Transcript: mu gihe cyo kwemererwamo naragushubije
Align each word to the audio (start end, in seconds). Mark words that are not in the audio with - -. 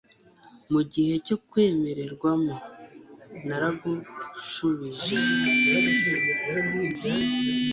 mu 0.71 0.81
gihe 0.93 1.13
cyo 1.27 1.37
kwemererwamo 1.49 2.55
naragushubije 3.47 5.15